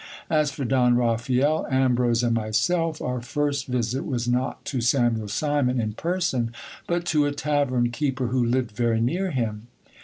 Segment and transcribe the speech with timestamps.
[0.31, 5.79] As for Don Raphael, Ambrose, and myself, our first visit was not to Samuel Simon
[5.79, 6.51] in person,
[6.87, 9.67] but to a tavern keeper who lived very near him.